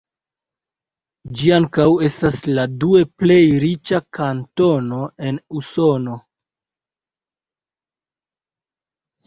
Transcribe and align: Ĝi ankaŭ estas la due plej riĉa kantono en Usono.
Ĝi 1.41 1.51
ankaŭ 1.57 1.85
estas 2.07 2.39
la 2.59 2.65
due 2.85 3.03
plej 3.23 3.37
riĉa 3.65 4.01
kantono 4.19 5.03
en 5.29 5.39
Usono. 5.61 6.19